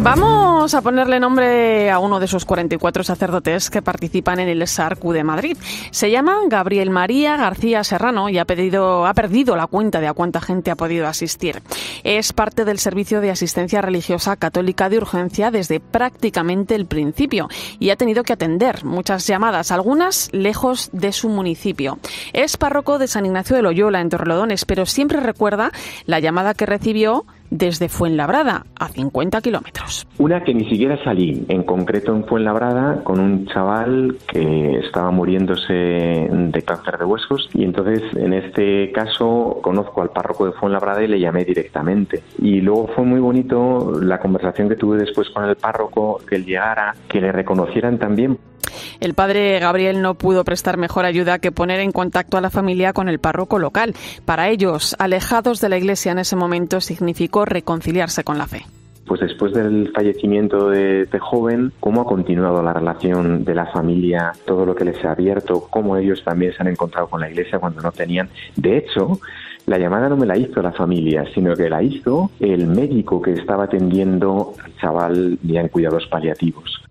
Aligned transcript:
Vamos 0.00 0.74
a 0.74 0.80
ponerle 0.80 1.18
nombre 1.18 1.90
a 1.90 1.98
uno 1.98 2.20
de 2.20 2.26
esos 2.26 2.44
44 2.44 3.02
sacerdotes 3.02 3.68
que 3.68 3.82
participan 3.82 4.38
en 4.38 4.48
el 4.48 4.66
SARCU 4.66 5.12
de 5.12 5.24
Madrid. 5.24 5.56
Se 5.90 6.10
llama 6.10 6.38
Gabriel 6.48 6.90
María 6.90 7.36
García 7.36 7.82
Serrano 7.82 8.28
y 8.28 8.38
ha, 8.38 8.44
pedido, 8.44 9.06
ha 9.06 9.14
perdido 9.14 9.56
la 9.56 9.66
cuenta 9.66 10.00
de 10.00 10.06
a 10.06 10.12
cuánta 10.12 10.40
gente 10.40 10.70
ha 10.70 10.76
podido 10.76 11.08
asistir. 11.08 11.62
Es 12.04 12.32
parte 12.32 12.64
del 12.64 12.78
Servicio 12.78 13.20
de 13.20 13.32
Asistencia 13.32 13.82
Religiosa 13.82 14.36
Católica 14.36 14.88
de 14.88 14.98
Urgencia 14.98 15.50
desde 15.50 15.80
prácticamente 15.80 16.76
el 16.76 16.86
principio 16.86 17.48
y 17.80 17.90
ha 17.90 17.96
tenido 17.96 18.22
que 18.22 18.32
atender 18.32 18.84
muchas 18.84 19.26
llamadas, 19.26 19.72
algunas 19.72 20.30
lejos 20.32 20.90
de 20.92 21.12
su 21.12 21.28
municipio. 21.28 21.98
Es 22.32 22.56
párroco 22.56 22.98
de 22.98 23.08
San 23.08 23.26
Ignacio 23.26 23.56
de 23.56 23.62
Loyola 23.62 24.00
en 24.00 24.10
Torrelodones, 24.10 24.64
pero 24.64 24.86
siempre 24.86 25.18
recuerda 25.18 25.72
la 26.06 26.20
llamada 26.20 26.54
que 26.54 26.66
recibió 26.66 27.26
desde 27.50 27.88
Fuenlabrada, 27.88 28.66
a 28.78 28.88
50 28.88 29.40
kilómetros. 29.40 30.06
Una 30.18 30.42
que 30.42 30.54
ni 30.54 30.68
siquiera 30.68 31.02
salí, 31.04 31.44
en 31.48 31.62
concreto 31.62 32.14
en 32.14 32.24
Fuenlabrada, 32.24 33.02
con 33.04 33.20
un 33.20 33.46
chaval 33.46 34.16
que 34.26 34.78
estaba 34.78 35.10
muriéndose 35.10 35.72
de 35.72 36.62
cáncer 36.62 36.98
de 36.98 37.04
huesos 37.04 37.48
y 37.54 37.64
entonces 37.64 38.02
en 38.16 38.32
este 38.32 38.92
caso 38.92 39.58
conozco 39.62 40.02
al 40.02 40.10
párroco 40.10 40.46
de 40.46 40.52
Fuenlabrada 40.52 41.02
y 41.02 41.08
le 41.08 41.20
llamé 41.20 41.44
directamente. 41.44 42.22
Y 42.38 42.60
luego 42.60 42.88
fue 42.94 43.04
muy 43.04 43.20
bonito 43.20 43.98
la 44.00 44.18
conversación 44.18 44.68
que 44.68 44.76
tuve 44.76 44.98
después 44.98 45.28
con 45.30 45.44
el 45.44 45.56
párroco, 45.56 46.20
que 46.28 46.36
él 46.36 46.44
llegara, 46.44 46.94
que 47.08 47.20
le 47.20 47.32
reconocieran 47.32 47.98
también. 47.98 48.38
El 49.00 49.14
padre 49.14 49.58
Gabriel 49.58 50.02
no 50.02 50.14
pudo 50.14 50.44
prestar 50.44 50.76
mejor 50.76 51.04
ayuda 51.04 51.38
que 51.38 51.52
poner 51.52 51.80
en 51.80 51.92
contacto 51.92 52.36
a 52.36 52.40
la 52.40 52.50
familia 52.50 52.92
con 52.92 53.08
el 53.08 53.18
párroco 53.18 53.58
local. 53.58 53.94
Para 54.24 54.48
ellos, 54.48 54.96
alejados 54.98 55.60
de 55.60 55.68
la 55.68 55.78
iglesia 55.78 56.12
en 56.12 56.18
ese 56.18 56.36
momento, 56.36 56.80
significó 56.80 57.44
reconciliarse 57.44 58.24
con 58.24 58.38
la 58.38 58.46
fe 58.46 58.64
pues 59.08 59.20
después 59.22 59.54
del 59.54 59.90
fallecimiento 59.92 60.68
de 60.68 61.02
este 61.02 61.18
joven, 61.18 61.72
cómo 61.80 62.02
ha 62.02 62.04
continuado 62.04 62.62
la 62.62 62.74
relación 62.74 63.42
de 63.42 63.54
la 63.54 63.66
familia, 63.66 64.32
todo 64.46 64.66
lo 64.66 64.74
que 64.74 64.84
les 64.84 65.02
ha 65.04 65.12
abierto, 65.12 65.66
cómo 65.70 65.96
ellos 65.96 66.22
también 66.22 66.52
se 66.52 66.62
han 66.62 66.68
encontrado 66.68 67.08
con 67.08 67.22
la 67.22 67.30
iglesia 67.30 67.58
cuando 67.58 67.80
no 67.80 67.90
tenían. 67.90 68.28
De 68.54 68.76
hecho, 68.76 69.18
la 69.66 69.78
llamada 69.78 70.08
no 70.08 70.16
me 70.16 70.26
la 70.26 70.36
hizo 70.36 70.62
la 70.62 70.72
familia, 70.72 71.24
sino 71.34 71.54
que 71.56 71.68
la 71.68 71.82
hizo 71.82 72.30
el 72.38 72.66
médico 72.66 73.20
que 73.20 73.32
estaba 73.32 73.64
atendiendo 73.64 74.52
al 74.62 74.76
chaval 74.76 75.38
ya 75.42 75.62
en 75.62 75.68
cuidados 75.68 76.06
paliativos. 76.06 76.87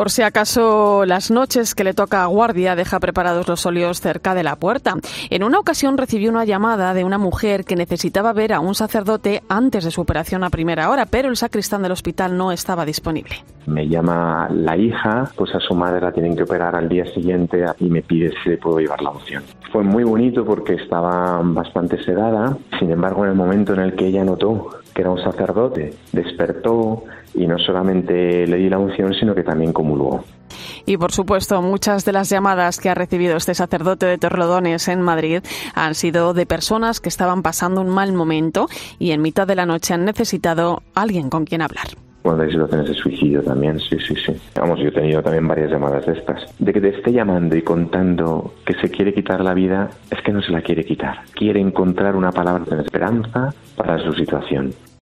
Por 0.00 0.08
si 0.08 0.22
acaso 0.22 1.04
las 1.04 1.30
noches 1.30 1.74
que 1.74 1.84
le 1.84 1.92
toca 1.92 2.22
a 2.22 2.26
guardia 2.26 2.74
deja 2.74 2.98
preparados 3.00 3.46
los 3.46 3.66
óleos 3.66 4.00
cerca 4.00 4.34
de 4.34 4.42
la 4.42 4.56
puerta. 4.56 4.94
En 5.28 5.44
una 5.44 5.58
ocasión 5.58 5.98
recibió 5.98 6.30
una 6.30 6.46
llamada 6.46 6.94
de 6.94 7.04
una 7.04 7.18
mujer 7.18 7.66
que 7.66 7.76
necesitaba 7.76 8.32
ver 8.32 8.54
a 8.54 8.60
un 8.60 8.74
sacerdote 8.74 9.42
antes 9.50 9.84
de 9.84 9.90
su 9.90 10.00
operación 10.00 10.42
a 10.42 10.48
primera 10.48 10.88
hora, 10.88 11.04
pero 11.04 11.28
el 11.28 11.36
sacristán 11.36 11.82
del 11.82 11.92
hospital 11.92 12.34
no 12.34 12.50
estaba 12.50 12.86
disponible. 12.86 13.44
Me 13.66 13.88
llama 13.88 14.48
la 14.50 14.74
hija, 14.74 15.30
pues 15.36 15.54
a 15.54 15.60
su 15.60 15.74
madre 15.74 16.00
la 16.00 16.12
tienen 16.12 16.34
que 16.34 16.44
operar 16.44 16.74
al 16.74 16.88
día 16.88 17.04
siguiente 17.04 17.62
y 17.78 17.90
me 17.90 18.00
pide 18.00 18.32
si 18.42 18.48
le 18.48 18.56
puedo 18.56 18.78
llevar 18.78 19.02
la 19.02 19.10
opción. 19.10 19.42
Fue 19.70 19.84
muy 19.84 20.04
bonito 20.04 20.46
porque 20.46 20.76
estaba 20.76 21.42
bastante 21.44 22.02
sedada, 22.02 22.56
sin 22.78 22.90
embargo 22.90 23.24
en 23.24 23.32
el 23.32 23.36
momento 23.36 23.74
en 23.74 23.80
el 23.80 23.94
que 23.94 24.06
ella 24.06 24.24
notó 24.24 24.79
que 24.94 25.02
era 25.02 25.10
un 25.10 25.22
sacerdote, 25.22 25.94
despertó 26.12 27.04
y 27.34 27.46
no 27.46 27.58
solamente 27.58 28.46
le 28.46 28.56
di 28.56 28.68
la 28.68 28.78
unción, 28.78 29.14
sino 29.14 29.34
que 29.34 29.42
también 29.42 29.72
comulgó. 29.72 30.24
Y 30.86 30.96
por 30.96 31.12
supuesto, 31.12 31.62
muchas 31.62 32.04
de 32.04 32.12
las 32.12 32.28
llamadas 32.28 32.78
que 32.78 32.90
ha 32.90 32.94
recibido 32.94 33.36
este 33.36 33.54
sacerdote 33.54 34.06
de 34.06 34.18
Torlodones 34.18 34.88
en 34.88 35.00
Madrid 35.00 35.42
han 35.74 35.94
sido 35.94 36.34
de 36.34 36.46
personas 36.46 37.00
que 37.00 37.08
estaban 37.08 37.42
pasando 37.42 37.80
un 37.80 37.88
mal 37.88 38.12
momento 38.12 38.66
y 38.98 39.12
en 39.12 39.22
mitad 39.22 39.46
de 39.46 39.54
la 39.54 39.66
noche 39.66 39.94
han 39.94 40.04
necesitado 40.04 40.82
alguien 40.94 41.30
con 41.30 41.44
quien 41.44 41.62
hablar. 41.62 41.88
Cuando 42.22 42.42
hay 42.42 42.50
situaciones 42.50 42.88
de 42.88 42.94
suicidio 42.94 43.42
también, 43.42 43.78
sí, 43.78 43.96
sí, 44.06 44.14
sí. 44.14 44.36
Vamos, 44.54 44.78
yo 44.78 44.88
he 44.88 44.92
tenido 44.92 45.22
también 45.22 45.48
varias 45.48 45.70
llamadas 45.70 46.04
de 46.04 46.12
estas. 46.12 46.54
De 46.58 46.70
que 46.70 46.80
te 46.80 46.88
esté 46.88 47.12
llamando 47.12 47.56
y 47.56 47.62
contando 47.62 48.54
que 48.66 48.74
se 48.74 48.90
quiere 48.90 49.14
quitar 49.14 49.40
la 49.40 49.54
vida, 49.54 49.88
es 50.10 50.20
que 50.22 50.32
no 50.32 50.42
se 50.42 50.52
la 50.52 50.60
quiere 50.60 50.84
quitar. 50.84 51.20
Quiere 51.32 51.60
encontrar 51.60 52.16
una 52.16 52.30
palabra 52.30 52.76
de 52.76 52.82
esperanza 52.82 53.54
para 53.74 53.98
su 54.04 54.12
situación. 54.12 54.74